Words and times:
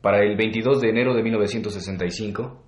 Para 0.00 0.22
el 0.22 0.36
22 0.36 0.80
de 0.80 0.90
enero 0.90 1.12
de 1.12 1.24
1965, 1.24 2.62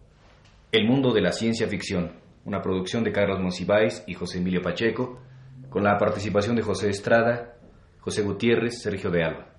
El 0.73 0.87
mundo 0.87 1.13
de 1.13 1.21
la 1.21 1.31
ciencia 1.31 1.69
ficción, 1.69 2.13
una 2.45 2.61
producción 2.61 3.05
de 3.05 3.13
Carlos 3.13 3.39
Monsiváis 3.39 4.03
y 4.09 4.15
José 4.15 4.39
Emilio 4.39 4.63
Pacheco, 4.63 5.21
con 5.69 5.85
la 5.85 5.97
participación 5.97 6.57
de 6.57 6.63
José 6.63 6.89
Estrada, 6.89 7.55
José 8.01 8.23
Gutiérrez, 8.23 8.83
Sergio 8.83 9.11
de 9.11 9.23
Alba. 9.23 9.50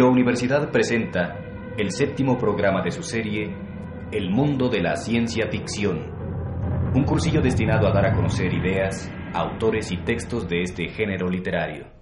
Radio 0.00 0.12
Universidad 0.12 0.70
presenta 0.70 1.36
el 1.76 1.90
séptimo 1.92 2.38
programa 2.38 2.80
de 2.82 2.90
su 2.90 3.02
serie 3.02 3.54
El 4.10 4.30
mundo 4.30 4.70
de 4.70 4.80
la 4.80 4.96
ciencia 4.96 5.48
ficción. 5.50 6.10
Un 6.94 7.04
cursillo 7.04 7.42
destinado 7.42 7.86
a 7.86 7.92
dar 7.92 8.06
a 8.06 8.14
conocer 8.14 8.50
ideas, 8.50 9.12
autores 9.34 9.92
y 9.92 9.98
textos 9.98 10.48
de 10.48 10.62
este 10.62 10.88
género 10.88 11.28
literario. 11.28 11.99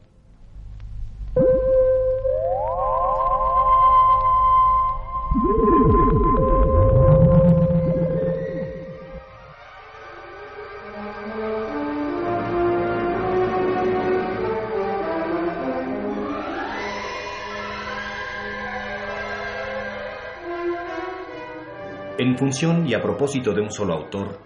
Función 22.38 22.86
y 22.86 22.94
a 22.94 23.02
propósito 23.02 23.52
de 23.52 23.60
un 23.60 23.70
solo 23.70 23.94
autor, 23.94 24.40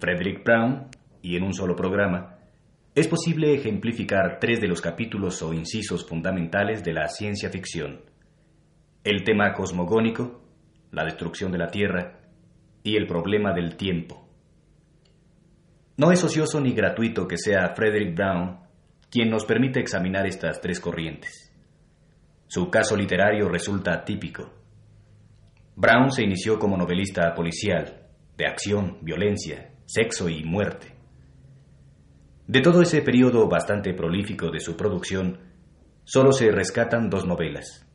Frederick 0.00 0.44
Brown, 0.44 0.88
y 1.22 1.36
en 1.36 1.44
un 1.44 1.54
solo 1.54 1.76
programa, 1.76 2.38
es 2.94 3.06
posible 3.06 3.54
ejemplificar 3.54 4.38
tres 4.40 4.60
de 4.60 4.66
los 4.66 4.80
capítulos 4.80 5.40
o 5.42 5.54
incisos 5.54 6.06
fundamentales 6.06 6.82
de 6.82 6.92
la 6.92 7.08
ciencia 7.08 7.48
ficción. 7.48 8.00
El 9.04 9.22
tema 9.22 9.52
cosmogónico, 9.52 10.42
la 10.90 11.04
destrucción 11.04 11.52
de 11.52 11.58
la 11.58 11.68
Tierra 11.68 12.18
y 12.82 12.96
el 12.96 13.06
problema 13.06 13.52
del 13.52 13.76
tiempo. 13.76 14.28
No 15.96 16.10
es 16.10 16.24
ocioso 16.24 16.60
ni 16.60 16.72
gratuito 16.72 17.28
que 17.28 17.38
sea 17.38 17.74
Frederick 17.76 18.16
Brown 18.16 18.58
quien 19.08 19.30
nos 19.30 19.44
permite 19.44 19.80
examinar 19.80 20.26
estas 20.26 20.60
tres 20.60 20.80
corrientes. 20.80 21.52
Su 22.48 22.70
caso 22.70 22.96
literario 22.96 23.48
resulta 23.48 24.04
típico. 24.04 24.59
Brown 25.80 26.10
se 26.10 26.22
inició 26.22 26.58
como 26.58 26.76
novelista 26.76 27.34
policial, 27.34 28.02
de 28.36 28.46
acción, 28.46 28.98
violencia, 29.00 29.72
sexo 29.86 30.28
y 30.28 30.44
muerte. 30.44 30.94
De 32.46 32.60
todo 32.60 32.82
ese 32.82 33.00
periodo 33.00 33.48
bastante 33.48 33.94
prolífico 33.94 34.50
de 34.50 34.60
su 34.60 34.76
producción, 34.76 35.38
solo 36.04 36.32
se 36.32 36.50
rescatan 36.50 37.08
dos 37.08 37.24
novelas, 37.24 37.90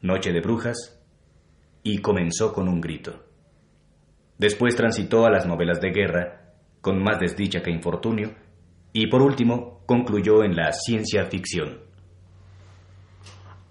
Noche 0.00 0.32
de 0.32 0.40
Brujas 0.40 0.98
y 1.82 1.98
Comenzó 1.98 2.54
con 2.54 2.68
un 2.68 2.80
grito. 2.80 3.22
Después 4.38 4.74
transitó 4.74 5.26
a 5.26 5.30
las 5.30 5.44
novelas 5.44 5.78
de 5.82 5.90
guerra, 5.90 6.54
con 6.80 7.02
más 7.02 7.20
desdicha 7.20 7.60
que 7.60 7.70
infortunio, 7.70 8.34
y 8.94 9.08
por 9.08 9.20
último 9.20 9.82
concluyó 9.84 10.42
en 10.42 10.56
la 10.56 10.72
ciencia 10.72 11.26
ficción. 11.26 11.80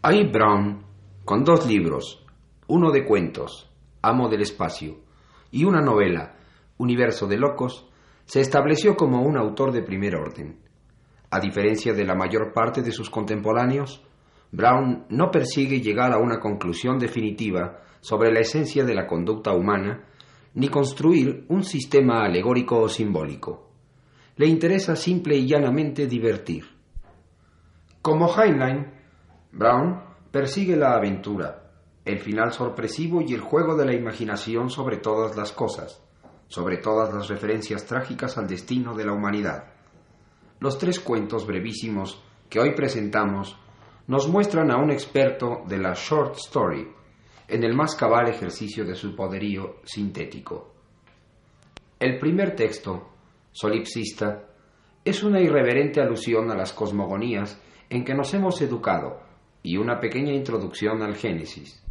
Hay 0.04 0.28
Brown 0.28 0.84
con 1.26 1.44
dos 1.44 1.66
libros, 1.66 2.24
uno 2.70 2.92
de 2.92 3.04
cuentos, 3.04 3.68
Amo 4.04 4.30
del 4.30 4.42
Espacio, 4.42 5.00
y 5.52 5.66
una 5.66 5.82
novela, 5.82 6.36
Universo 6.78 7.28
de 7.28 7.38
Locos, 7.38 7.90
se 8.26 8.42
estableció 8.42 8.96
como 8.96 9.24
un 9.24 9.38
autor 9.38 9.72
de 9.72 9.82
primer 9.82 10.16
orden. 10.16 10.60
A 11.32 11.40
diferencia 11.40 11.94
de 11.94 12.06
la 12.06 12.14
mayor 12.14 12.54
parte 12.54 12.84
de 12.84 12.92
sus 12.92 13.10
contemporáneos, 13.10 14.06
Brown 14.52 15.06
no 15.10 15.32
persigue 15.32 15.82
llegar 15.82 16.14
a 16.14 16.20
una 16.20 16.40
conclusión 16.40 17.00
definitiva 17.00 17.82
sobre 18.02 18.32
la 18.32 18.42
esencia 18.42 18.84
de 18.84 18.94
la 18.94 19.08
conducta 19.08 19.52
humana, 19.52 20.06
ni 20.54 20.70
construir 20.70 21.46
un 21.50 21.64
sistema 21.64 22.24
alegórico 22.24 22.80
o 22.82 22.88
simbólico. 22.88 23.72
Le 24.36 24.46
interesa 24.46 24.96
simple 24.96 25.36
y 25.36 25.48
llanamente 25.48 26.06
divertir. 26.06 26.66
Como 28.04 28.30
Heinlein, 28.32 28.94
Brown 29.52 30.02
persigue 30.32 30.76
la 30.76 30.94
aventura, 30.94 31.69
el 32.10 32.20
final 32.20 32.52
sorpresivo 32.52 33.22
y 33.22 33.34
el 33.34 33.42
juego 33.42 33.76
de 33.76 33.86
la 33.86 33.94
imaginación 33.94 34.70
sobre 34.70 34.98
todas 34.98 35.36
las 35.36 35.52
cosas, 35.52 36.04
sobre 36.48 36.78
todas 36.78 37.14
las 37.14 37.28
referencias 37.28 37.86
trágicas 37.86 38.38
al 38.38 38.48
destino 38.48 38.96
de 38.96 39.06
la 39.06 39.14
humanidad. 39.14 39.66
Los 40.60 40.78
tres 40.78 41.00
cuentos 41.00 41.46
brevísimos 41.46 42.22
que 42.50 42.60
hoy 42.60 42.74
presentamos 42.76 43.58
nos 44.08 44.28
muestran 44.28 44.72
a 44.72 44.78
un 44.78 44.92
experto 44.92 45.62
de 45.68 45.78
la 45.78 45.94
short 45.94 46.36
story 46.38 46.88
en 47.48 47.64
el 47.64 47.76
más 47.76 47.96
cabal 47.96 48.28
ejercicio 48.28 48.84
de 48.86 48.96
su 48.96 49.16
poderío 49.16 49.78
sintético. 49.84 50.74
El 52.00 52.18
primer 52.18 52.56
texto, 52.56 53.10
Solipsista, 53.52 54.48
es 55.06 55.24
una 55.24 55.42
irreverente 55.42 56.02
alusión 56.02 56.50
a 56.52 56.56
las 56.56 56.74
cosmogonías 56.74 57.62
en 57.90 58.04
que 58.04 58.14
nos 58.14 58.34
hemos 58.34 58.62
educado 58.62 59.22
y 59.64 59.78
una 59.78 60.00
pequeña 60.00 60.34
introducción 60.34 61.02
al 61.02 61.16
Génesis. 61.16 61.84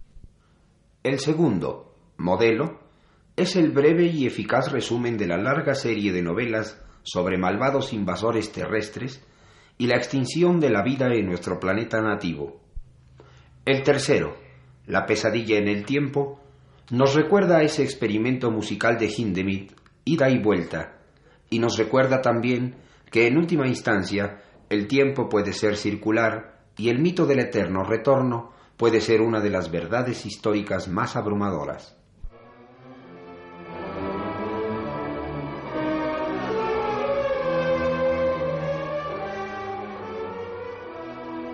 El 1.05 1.21
segundo, 1.21 1.95
Modelo, 2.17 2.81
es 3.37 3.55
el 3.55 3.71
breve 3.71 4.07
y 4.07 4.27
eficaz 4.27 4.73
resumen 4.73 5.17
de 5.17 5.29
la 5.29 5.37
larga 5.37 5.75
serie 5.75 6.13
de 6.13 6.23
novelas 6.23 6.83
sobre 7.05 7.39
malvados 7.39 7.93
invasores 7.93 8.51
terrestres 8.51 9.25
y 9.79 9.87
la 9.87 9.97
extinción 9.97 10.59
de 10.59 10.71
la 10.71 10.83
vida 10.83 11.07
en 11.15 11.27
nuestro 11.27 11.61
planeta 11.61 12.01
nativo. 12.01 12.61
El 13.65 13.85
tercero, 13.85 14.37
La 14.87 15.07
pesadilla 15.07 15.59
en 15.59 15.69
el 15.69 15.85
tiempo, 15.85 16.41
nos 16.91 17.15
recuerda 17.15 17.59
a 17.59 17.63
ese 17.63 17.85
experimento 17.85 18.51
musical 18.51 18.99
de 18.99 19.07
Hindemith, 19.07 19.73
ida 20.05 20.31
y 20.31 20.39
vuelta, 20.39 20.99
y 21.49 21.61
nos 21.61 21.79
recuerda 21.79 22.23
también 22.23 22.75
que 23.11 23.29
en 23.29 23.37
última 23.37 23.69
instancia 23.69 24.43
el 24.69 24.89
tiempo 24.89 25.29
puede 25.29 25.53
ser 25.53 25.77
circular 25.77 26.63
y 26.77 26.89
el 26.89 26.99
mito 26.99 27.25
del 27.27 27.41
eterno 27.41 27.85
retorno 27.85 28.58
puede 28.79 29.03
ser 29.03 29.21
una 29.21 29.41
de 29.41 29.51
las 29.51 29.71
verdades 29.71 30.25
históricas 30.25 30.89
más 30.89 31.17
abrumadoras. 31.17 31.97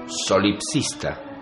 Solipsista 0.06 1.34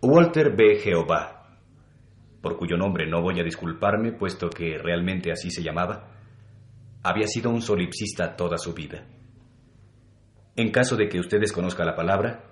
Walter 0.00 0.56
B. 0.56 0.76
Jehová, 0.82 1.37
cuyo 2.56 2.76
nombre 2.76 3.06
no 3.06 3.20
voy 3.20 3.40
a 3.40 3.44
disculparme, 3.44 4.12
puesto 4.12 4.48
que 4.48 4.78
realmente 4.78 5.30
así 5.30 5.50
se 5.50 5.62
llamaba, 5.62 6.10
había 7.02 7.26
sido 7.26 7.50
un 7.50 7.62
solipsista 7.62 8.36
toda 8.36 8.58
su 8.58 8.74
vida. 8.74 9.04
En 10.56 10.70
caso 10.70 10.96
de 10.96 11.08
que 11.08 11.20
usted 11.20 11.38
desconozca 11.38 11.84
la 11.84 11.94
palabra, 11.94 12.44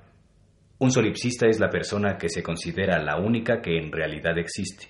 un 0.78 0.90
solipsista 0.90 1.46
es 1.46 1.58
la 1.58 1.70
persona 1.70 2.18
que 2.18 2.28
se 2.28 2.42
considera 2.42 3.02
la 3.02 3.16
única 3.16 3.60
que 3.60 3.78
en 3.78 3.90
realidad 3.90 4.38
existe, 4.38 4.88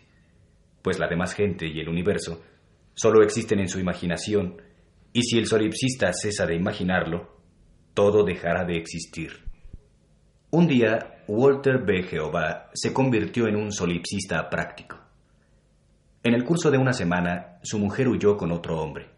pues 0.82 0.99
la 0.99 1.09
demás 1.09 1.35
gente 1.35 1.67
y 1.67 1.81
el 1.81 1.88
universo 1.88 2.43
solo 2.94 3.23
existen 3.23 3.61
en 3.61 3.69
su 3.69 3.79
imaginación, 3.79 4.61
y 5.12 5.23
si 5.23 5.38
el 5.38 5.47
solipsista 5.47 6.12
cesa 6.12 6.47
de 6.47 6.56
imaginarlo, 6.56 7.37
todo 7.94 8.25
dejará 8.25 8.64
de 8.64 8.76
existir. 8.76 9.44
Un 10.50 10.69
día, 10.69 11.23
Walter 11.29 11.85
B. 11.85 12.02
Jehová 12.02 12.70
se 12.75 12.93
convirtió 12.93 13.49
en 13.49 13.56
un 13.56 13.73
solipsista 13.73 14.49
práctico. 14.49 14.96
En 16.26 16.34
el 16.34 16.43
curso 16.43 16.73
de 16.73 16.78
una 16.78 16.93
semana, 16.93 17.61
su 17.62 17.78
mujer 17.78 18.08
huyó 18.08 18.37
con 18.37 18.50
otro 18.50 18.81
hombre. 18.81 19.11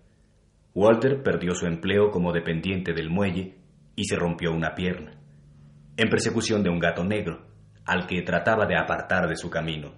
Walter 0.75 1.22
perdió 1.22 1.55
su 1.55 1.64
empleo 1.64 2.10
como 2.10 2.34
dependiente 2.34 2.93
del 2.93 3.08
muelle 3.08 3.56
y 3.96 4.05
se 4.05 4.14
rompió 4.14 4.52
una 4.52 4.75
pierna, 4.75 5.19
en 5.96 6.10
persecución 6.10 6.62
de 6.62 6.69
un 6.69 6.78
gato 6.78 7.02
negro, 7.05 7.46
al 7.87 8.06
que 8.06 8.20
trataba 8.20 8.66
de 8.66 8.76
apartar 8.76 9.26
de 9.26 9.37
su 9.37 9.49
camino. 9.49 9.94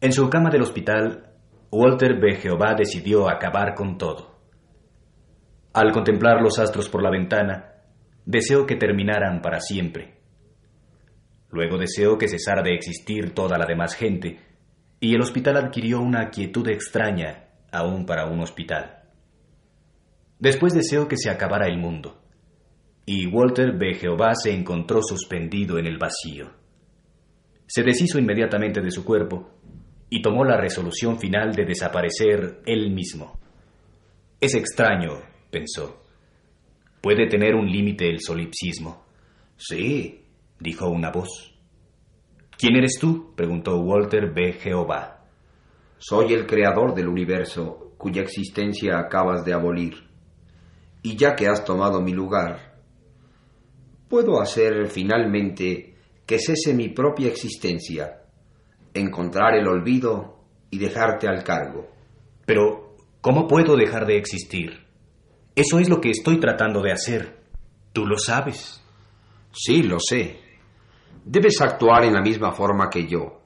En 0.00 0.12
su 0.12 0.30
cama 0.30 0.50
del 0.50 0.62
hospital, 0.62 1.32
Walter 1.72 2.20
B. 2.20 2.36
Jehová 2.36 2.76
decidió 2.78 3.28
acabar 3.28 3.74
con 3.74 3.98
todo. 3.98 4.38
Al 5.72 5.90
contemplar 5.90 6.40
los 6.42 6.60
astros 6.60 6.88
por 6.88 7.02
la 7.02 7.10
ventana, 7.10 7.72
deseo 8.24 8.66
que 8.66 8.76
terminaran 8.76 9.42
para 9.42 9.58
siempre. 9.58 10.20
Luego 11.50 11.76
deseo 11.76 12.18
que 12.18 12.28
cesara 12.28 12.62
de 12.62 12.72
existir 12.72 13.34
toda 13.34 13.58
la 13.58 13.66
demás 13.66 13.96
gente, 13.96 14.51
y 15.02 15.16
el 15.16 15.20
hospital 15.20 15.56
adquirió 15.56 16.00
una 16.00 16.30
quietud 16.30 16.68
extraña, 16.68 17.48
aún 17.72 18.06
para 18.06 18.26
un 18.26 18.38
hospital. 18.38 19.02
Después 20.38 20.74
deseo 20.74 21.08
que 21.08 21.16
se 21.16 21.28
acabara 21.28 21.66
el 21.66 21.76
mundo, 21.76 22.22
y 23.04 23.26
Walter 23.26 23.76
B. 23.76 23.94
Jehová 23.94 24.32
se 24.36 24.54
encontró 24.54 25.02
suspendido 25.02 25.76
en 25.76 25.88
el 25.88 25.98
vacío. 25.98 26.52
Se 27.66 27.82
deshizo 27.82 28.20
inmediatamente 28.20 28.80
de 28.80 28.92
su 28.92 29.04
cuerpo 29.04 29.50
y 30.08 30.22
tomó 30.22 30.44
la 30.44 30.56
resolución 30.56 31.18
final 31.18 31.50
de 31.52 31.64
desaparecer 31.64 32.62
él 32.64 32.92
mismo. 32.92 33.40
Es 34.40 34.54
extraño, 34.54 35.14
pensó. 35.50 36.04
¿Puede 37.00 37.26
tener 37.26 37.56
un 37.56 37.66
límite 37.66 38.08
el 38.08 38.20
solipsismo? 38.20 39.04
Sí, 39.56 40.26
dijo 40.60 40.88
una 40.88 41.10
voz. 41.10 41.51
¿Quién 42.56 42.76
eres 42.76 42.98
tú? 43.00 43.34
preguntó 43.34 43.78
Walter 43.78 44.32
B. 44.32 44.52
Jehová. 44.54 45.24
Soy 45.98 46.32
el 46.32 46.46
creador 46.46 46.94
del 46.94 47.08
universo, 47.08 47.92
cuya 47.96 48.22
existencia 48.22 48.98
acabas 48.98 49.44
de 49.44 49.52
abolir. 49.52 50.08
Y 51.02 51.16
ya 51.16 51.34
que 51.34 51.48
has 51.48 51.64
tomado 51.64 52.00
mi 52.00 52.12
lugar, 52.12 52.76
puedo 54.08 54.40
hacer 54.40 54.88
finalmente 54.88 55.96
que 56.26 56.38
cese 56.38 56.74
mi 56.74 56.88
propia 56.88 57.28
existencia, 57.28 58.22
encontrar 58.94 59.54
el 59.54 59.66
olvido 59.66 60.40
y 60.70 60.78
dejarte 60.78 61.28
al 61.28 61.42
cargo. 61.44 61.88
Pero, 62.46 62.96
¿cómo 63.20 63.46
puedo 63.46 63.76
dejar 63.76 64.06
de 64.06 64.16
existir? 64.16 64.86
Eso 65.54 65.78
es 65.78 65.88
lo 65.88 66.00
que 66.00 66.10
estoy 66.10 66.40
tratando 66.40 66.82
de 66.82 66.92
hacer. 66.92 67.38
Tú 67.92 68.06
lo 68.06 68.18
sabes. 68.18 68.82
Sí, 69.52 69.82
lo 69.82 69.98
sé. 70.00 70.38
Debes 71.24 71.60
actuar 71.60 72.04
en 72.04 72.14
la 72.14 72.20
misma 72.20 72.52
forma 72.52 72.90
que 72.90 73.06
yo. 73.06 73.40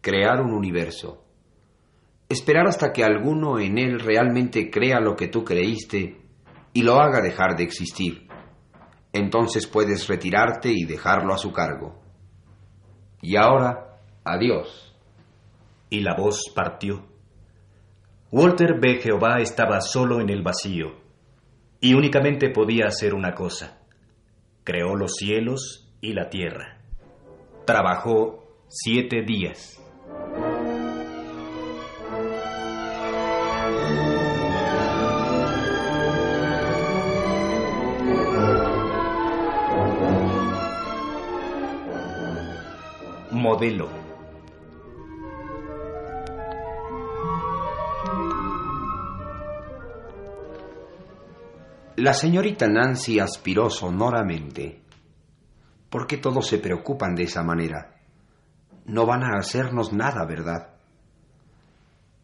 Crear 0.00 0.40
un 0.40 0.52
universo. 0.52 1.24
Esperar 2.28 2.66
hasta 2.66 2.92
que 2.92 3.04
alguno 3.04 3.60
en 3.60 3.78
él 3.78 4.00
realmente 4.00 4.70
crea 4.70 5.00
lo 5.00 5.14
que 5.14 5.28
tú 5.28 5.44
creíste 5.44 6.20
y 6.72 6.82
lo 6.82 7.00
haga 7.00 7.20
dejar 7.20 7.56
de 7.56 7.62
existir. 7.62 8.26
Entonces 9.12 9.66
puedes 9.66 10.08
retirarte 10.08 10.70
y 10.70 10.84
dejarlo 10.84 11.32
a 11.32 11.38
su 11.38 11.52
cargo. 11.52 12.02
Y 13.22 13.36
ahora, 13.36 14.00
adiós. 14.24 14.94
Y 15.88 16.00
la 16.00 16.14
voz 16.16 16.52
partió. 16.54 17.06
Walter 18.32 18.80
B. 18.80 18.98
Jehová 19.00 19.40
estaba 19.40 19.80
solo 19.80 20.20
en 20.20 20.28
el 20.28 20.42
vacío 20.42 20.96
y 21.80 21.94
únicamente 21.94 22.50
podía 22.50 22.86
hacer 22.86 23.14
una 23.14 23.34
cosa. 23.34 23.78
Creó 24.64 24.96
los 24.96 25.14
cielos 25.14 25.88
y 26.00 26.12
la 26.12 26.28
tierra. 26.28 26.75
Trabajó 27.66 28.44
siete 28.68 29.22
días. 29.26 29.82
Modelo. 43.32 43.88
La 51.96 52.14
señorita 52.14 52.68
Nancy 52.68 53.18
aspiró 53.18 53.70
sonoramente. 53.70 54.85
¿Por 55.90 56.06
qué 56.06 56.16
todos 56.16 56.46
se 56.46 56.58
preocupan 56.58 57.14
de 57.14 57.24
esa 57.24 57.42
manera? 57.42 57.94
No 58.84 59.06
van 59.06 59.22
a 59.22 59.38
hacernos 59.38 59.92
nada, 59.92 60.24
¿verdad? 60.26 60.74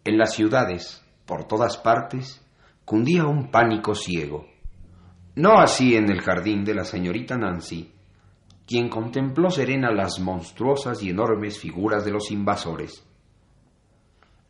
En 0.05 0.19
las 0.19 0.35
ciudades, 0.35 1.05
por 1.27 1.45
todas 1.45 1.77
partes, 1.77 2.45
cundía 2.85 3.25
un 3.27 3.51
pánico 3.51 3.95
ciego. 3.95 4.47
No 5.37 5.59
así 5.59 5.97
en 5.97 6.11
el 6.11 6.21
jardín 6.21 6.65
de 6.65 6.75
la 6.75 6.85
señorita 6.85 7.39
Nancy, 7.39 7.93
quien 8.67 8.89
contempló 8.89 9.51
serena 9.51 9.91
las 9.91 10.21
monstruosas 10.21 11.03
y 11.03 11.11
enormes 11.11 11.59
figuras 11.59 12.05
de 12.05 12.11
los 12.11 12.31
invasores. 12.31 13.07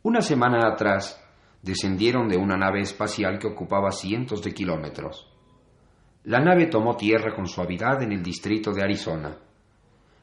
Una 0.01 0.21
semana 0.21 0.67
atrás, 0.67 1.23
descendieron 1.61 2.27
de 2.27 2.37
una 2.37 2.57
nave 2.57 2.81
espacial 2.81 3.39
que 3.39 3.47
ocupaba 3.47 3.91
cientos 3.91 4.43
de 4.43 4.53
kilómetros. 4.53 5.32
La 6.25 6.39
nave 6.39 6.67
tomó 6.67 6.95
tierra 6.95 7.35
con 7.35 7.47
suavidad 7.47 8.01
en 8.01 8.13
el 8.13 8.23
distrito 8.23 8.71
de 8.71 8.81
Arizona. 8.81 9.35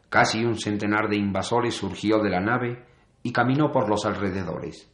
Casi 0.08 0.43
un 0.44 0.58
centenar 0.58 1.08
de 1.08 1.17
invasores 1.17 1.75
surgió 1.75 2.20
de 2.20 2.31
la 2.31 2.41
nave 2.41 2.85
y 3.23 3.32
caminó 3.32 3.70
por 3.70 3.88
los 3.88 4.06
alrededores. 4.06 4.91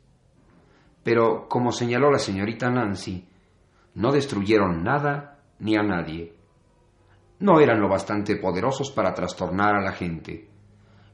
Pero, 1.05 1.49
como 1.49 1.71
señaló 1.71 2.11
la 2.11 2.19
señorita 2.19 2.69
Nancy, 2.71 3.29
no 3.95 4.11
destruyeron 4.11 4.83
nada 4.83 5.39
ni 5.61 5.77
a 5.77 5.83
nadie. 5.83 6.35
No 7.39 7.61
eran 7.61 7.81
lo 7.81 7.89
bastante 7.89 8.37
poderosos 8.37 8.91
para 8.91 9.15
trastornar 9.15 9.77
a 9.77 9.83
la 9.83 9.93
gente. 9.93 10.51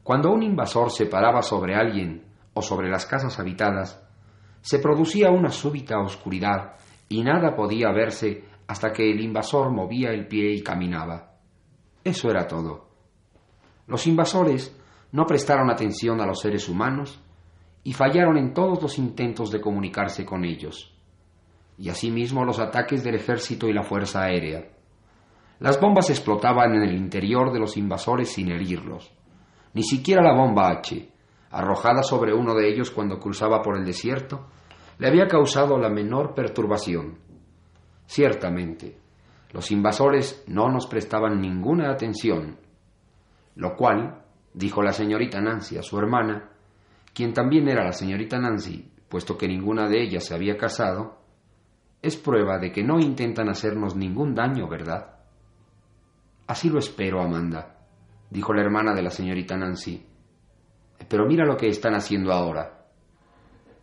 Cuando 0.02 0.32
un 0.32 0.42
invasor 0.42 0.90
se 0.90 1.06
paraba 1.06 1.42
sobre 1.42 1.74
alguien 1.74 2.24
o 2.54 2.62
sobre 2.62 2.88
las 2.88 3.04
casas 3.04 3.38
habitadas, 3.38 4.02
se 4.62 4.78
producía 4.78 5.30
una 5.30 5.50
súbita 5.50 5.98
oscuridad 5.98 6.76
y 7.08 7.22
nada 7.22 7.54
podía 7.54 7.92
verse 7.92 8.44
hasta 8.66 8.92
que 8.92 9.10
el 9.10 9.20
invasor 9.20 9.70
movía 9.70 10.10
el 10.10 10.26
pie 10.26 10.52
y 10.52 10.62
caminaba. 10.62 11.36
Eso 12.04 12.30
era 12.30 12.46
todo. 12.46 12.88
Los 13.86 14.06
invasores 14.06 14.76
no 15.12 15.26
prestaron 15.26 15.70
atención 15.70 16.20
a 16.20 16.26
los 16.26 16.40
seres 16.40 16.68
humanos 16.68 17.22
y 17.84 17.92
fallaron 17.92 18.38
en 18.38 18.54
todos 18.54 18.80
los 18.80 18.98
intentos 18.98 19.50
de 19.50 19.60
comunicarse 19.60 20.24
con 20.24 20.44
ellos, 20.44 20.94
y 21.76 21.88
asimismo 21.88 22.44
los 22.44 22.58
ataques 22.58 23.02
del 23.02 23.16
ejército 23.16 23.66
y 23.68 23.72
la 23.72 23.82
fuerza 23.82 24.22
aérea. 24.22 24.68
Las 25.58 25.80
bombas 25.80 26.10
explotaban 26.10 26.74
en 26.74 26.82
el 26.82 26.94
interior 26.94 27.52
de 27.52 27.60
los 27.60 27.76
invasores 27.76 28.30
sin 28.30 28.50
herirlos. 28.50 29.12
Ni 29.74 29.82
siquiera 29.82 30.22
la 30.22 30.34
bomba 30.34 30.70
H, 30.70 31.08
arrojada 31.50 32.02
sobre 32.02 32.34
uno 32.34 32.54
de 32.54 32.68
ellos 32.68 32.90
cuando 32.90 33.18
cruzaba 33.18 33.62
por 33.62 33.76
el 33.76 33.84
desierto, 33.84 34.48
le 34.98 35.08
había 35.08 35.26
causado 35.26 35.78
la 35.78 35.88
menor 35.88 36.34
perturbación. 36.34 37.18
Ciertamente, 38.12 38.98
los 39.54 39.70
invasores 39.70 40.44
no 40.46 40.68
nos 40.68 40.86
prestaban 40.86 41.40
ninguna 41.40 41.90
atención, 41.90 42.58
lo 43.54 43.74
cual, 43.74 44.22
dijo 44.52 44.82
la 44.82 44.92
señorita 44.92 45.40
Nancy 45.40 45.78
a 45.78 45.82
su 45.82 45.98
hermana, 45.98 46.50
quien 47.14 47.32
también 47.32 47.70
era 47.70 47.86
la 47.86 47.94
señorita 47.94 48.38
Nancy, 48.38 48.92
puesto 49.08 49.38
que 49.38 49.48
ninguna 49.48 49.88
de 49.88 50.02
ellas 50.02 50.26
se 50.26 50.34
había 50.34 50.58
casado, 50.58 51.22
es 52.02 52.18
prueba 52.18 52.58
de 52.58 52.70
que 52.70 52.84
no 52.84 53.00
intentan 53.00 53.48
hacernos 53.48 53.96
ningún 53.96 54.34
daño, 54.34 54.68
¿verdad? 54.68 55.14
Así 56.46 56.68
lo 56.68 56.80
espero, 56.80 57.22
Amanda, 57.22 57.78
dijo 58.28 58.52
la 58.52 58.60
hermana 58.60 58.92
de 58.92 59.00
la 59.00 59.10
señorita 59.10 59.56
Nancy. 59.56 60.04
Pero 61.08 61.24
mira 61.24 61.46
lo 61.46 61.56
que 61.56 61.68
están 61.68 61.94
haciendo 61.94 62.30
ahora. 62.30 62.88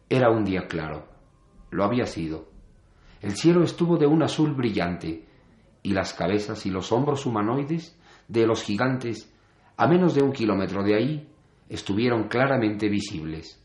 Era 0.07 0.29
un 0.29 0.45
día 0.45 0.67
claro. 0.67 1.07
Lo 1.71 1.83
había 1.83 2.05
sido. 2.05 2.48
El 3.21 3.35
cielo 3.35 3.63
estuvo 3.63 3.97
de 3.97 4.07
un 4.07 4.23
azul 4.23 4.53
brillante, 4.53 5.25
y 5.83 5.93
las 5.93 6.13
cabezas 6.13 6.65
y 6.65 6.69
los 6.69 6.91
hombros 6.91 7.25
humanoides 7.25 7.97
de 8.27 8.45
los 8.45 8.63
gigantes, 8.63 9.33
a 9.77 9.87
menos 9.87 10.13
de 10.13 10.21
un 10.21 10.31
kilómetro 10.31 10.83
de 10.83 10.95
ahí, 10.95 11.29
estuvieron 11.67 12.27
claramente 12.27 12.89
visibles. 12.89 13.63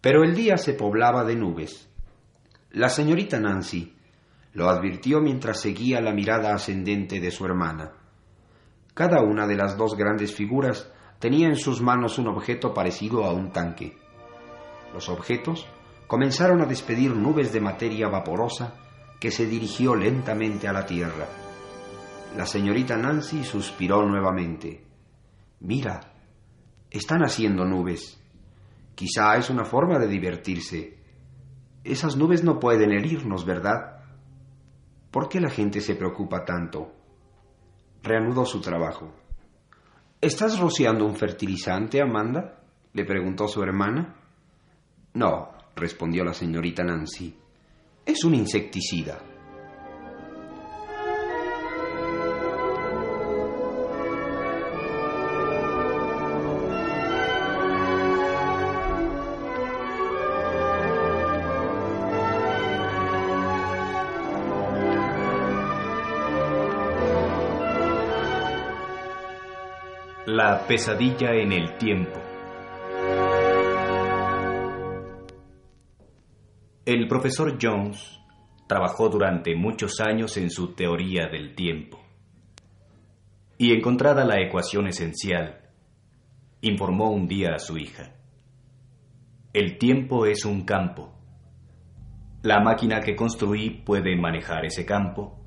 Pero 0.00 0.24
el 0.24 0.34
día 0.34 0.56
se 0.56 0.74
poblaba 0.74 1.24
de 1.24 1.36
nubes. 1.36 1.88
La 2.70 2.88
señorita 2.88 3.38
Nancy 3.38 3.94
lo 4.54 4.68
advirtió 4.68 5.20
mientras 5.20 5.60
seguía 5.60 6.00
la 6.00 6.12
mirada 6.12 6.54
ascendente 6.54 7.20
de 7.20 7.30
su 7.30 7.44
hermana. 7.44 7.92
Cada 8.94 9.22
una 9.22 9.46
de 9.46 9.56
las 9.56 9.76
dos 9.76 9.96
grandes 9.96 10.34
figuras 10.34 10.90
tenía 11.18 11.48
en 11.48 11.56
sus 11.56 11.80
manos 11.80 12.18
un 12.18 12.28
objeto 12.28 12.74
parecido 12.74 13.24
a 13.24 13.32
un 13.32 13.50
tanque. 13.52 13.96
Los 14.92 15.08
objetos 15.08 15.66
comenzaron 16.12 16.60
a 16.60 16.66
despedir 16.66 17.16
nubes 17.16 17.54
de 17.54 17.60
materia 17.62 18.06
vaporosa 18.06 18.74
que 19.18 19.30
se 19.30 19.46
dirigió 19.46 19.94
lentamente 19.94 20.68
a 20.68 20.72
la 20.74 20.84
tierra. 20.84 21.26
La 22.36 22.44
señorita 22.44 22.98
Nancy 22.98 23.44
suspiró 23.44 24.06
nuevamente. 24.06 24.84
Mira, 25.60 26.12
están 26.90 27.22
haciendo 27.22 27.64
nubes. 27.64 28.22
Quizá 28.94 29.38
es 29.38 29.48
una 29.48 29.64
forma 29.64 29.98
de 29.98 30.06
divertirse. 30.06 30.98
Esas 31.82 32.14
nubes 32.14 32.44
no 32.44 32.60
pueden 32.60 32.92
herirnos, 32.92 33.46
¿verdad? 33.46 34.04
¿Por 35.10 35.30
qué 35.30 35.40
la 35.40 35.48
gente 35.48 35.80
se 35.80 35.94
preocupa 35.94 36.44
tanto? 36.44 36.92
Reanudó 38.02 38.44
su 38.44 38.60
trabajo. 38.60 39.14
¿Estás 40.20 40.60
rociando 40.60 41.06
un 41.06 41.16
fertilizante, 41.16 42.02
Amanda? 42.02 42.60
le 42.92 43.06
preguntó 43.06 43.48
su 43.48 43.62
hermana. 43.62 44.14
No, 45.14 45.51
respondió 45.76 46.24
la 46.24 46.34
señorita 46.34 46.82
Nancy. 46.82 47.34
Es 48.04 48.24
un 48.24 48.34
insecticida. 48.34 49.18
La 70.26 70.66
pesadilla 70.66 71.34
en 71.34 71.52
el 71.52 71.76
tiempo. 71.76 72.31
El 76.84 77.06
profesor 77.06 77.58
Jones 77.62 78.18
trabajó 78.66 79.08
durante 79.08 79.54
muchos 79.54 80.00
años 80.00 80.36
en 80.36 80.50
su 80.50 80.74
teoría 80.74 81.28
del 81.28 81.54
tiempo. 81.54 82.00
Y 83.56 83.72
encontrada 83.72 84.24
la 84.24 84.40
ecuación 84.40 84.88
esencial, 84.88 85.60
informó 86.60 87.12
un 87.12 87.28
día 87.28 87.50
a 87.54 87.60
su 87.60 87.78
hija. 87.78 88.16
El 89.52 89.78
tiempo 89.78 90.26
es 90.26 90.44
un 90.44 90.64
campo. 90.64 91.12
La 92.42 92.58
máquina 92.58 92.98
que 92.98 93.14
construí 93.14 93.70
puede 93.70 94.16
manejar 94.16 94.64
ese 94.64 94.84
campo, 94.84 95.38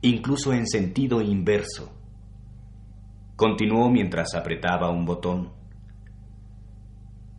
incluso 0.00 0.54
en 0.54 0.66
sentido 0.66 1.20
inverso. 1.20 1.92
Continuó 3.36 3.90
mientras 3.90 4.34
apretaba 4.34 4.90
un 4.90 5.04
botón. 5.04 5.52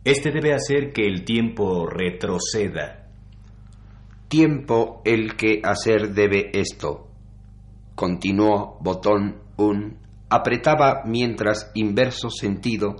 Este 0.04 0.30
debe 0.30 0.54
hacer 0.54 0.92
que 0.92 1.04
el 1.04 1.24
tiempo 1.24 1.86
retroceda. 1.86 3.03
Tiempo 4.34 5.00
el 5.04 5.36
que 5.36 5.60
hacer 5.62 6.12
debe 6.12 6.50
esto. 6.54 7.06
Continuó 7.94 8.78
botón 8.80 9.36
un. 9.58 9.98
Apretaba 10.28 11.02
mientras 11.06 11.70
inverso 11.74 12.30
sentido, 12.30 12.96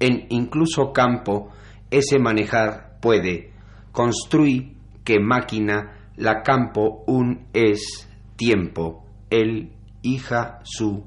en 0.00 0.26
incluso 0.30 0.92
campo, 0.92 1.50
ese 1.88 2.18
manejar 2.18 2.98
puede. 3.00 3.52
Construí 3.92 4.76
que 5.04 5.20
máquina 5.20 6.10
la 6.16 6.42
campo 6.42 7.04
un 7.06 7.46
es 7.52 8.10
tiempo, 8.34 9.04
el 9.30 9.76
hija 10.02 10.58
su 10.64 11.04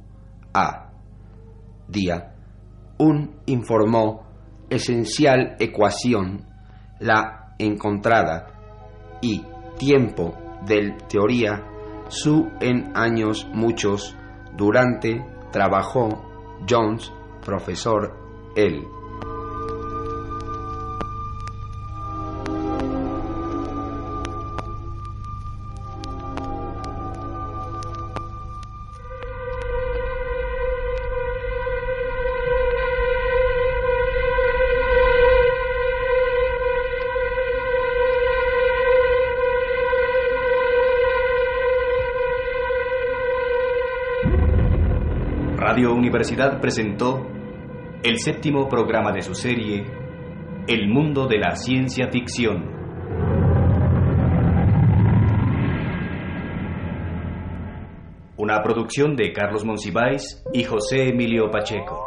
a. 0.53 0.93
Día. 1.89 2.33
Un 2.97 3.41
informó 3.45 4.25
esencial 4.69 5.57
ecuación, 5.59 6.45
la 7.01 7.53
encontrada, 7.59 8.53
y 9.21 9.41
tiempo 9.77 10.35
del 10.65 10.97
teoría, 11.07 11.63
su 12.07 12.49
en 12.59 12.91
años 12.95 13.47
muchos, 13.51 14.15
durante 14.55 15.25
trabajó 15.51 16.57
Jones, 16.67 17.11
profesor, 17.43 18.13
él. 18.55 18.85
Radio 45.75 45.93
Universidad 45.93 46.61
presentó 46.61 47.27
el 48.01 48.17
séptimo 48.19 48.69
programa 48.69 49.11
de 49.11 49.21
su 49.21 49.35
serie 49.35 49.83
El 50.69 50.87
mundo 50.87 51.27
de 51.27 51.37
la 51.37 51.57
ciencia 51.57 52.07
ficción. 52.09 52.63
Una 58.37 58.63
producción 58.63 59.17
de 59.17 59.33
Carlos 59.33 59.65
Monsiváis 59.65 60.41
y 60.53 60.63
José 60.63 61.09
Emilio 61.09 61.51
Pacheco. 61.51 62.05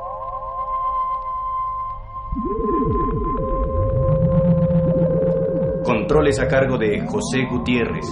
Controles 5.84 6.40
a 6.40 6.48
cargo 6.48 6.78
de 6.78 7.06
José 7.06 7.44
Gutiérrez. 7.50 8.06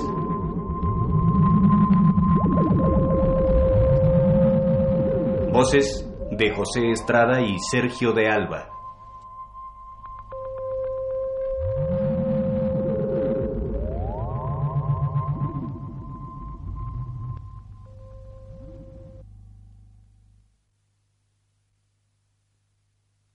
Voces 5.57 6.07
de 6.33 6.51
José 6.55 6.91
Estrada 6.91 7.41
y 7.41 7.57
Sergio 7.71 8.13
de 8.13 8.29
Alba. 8.29 8.76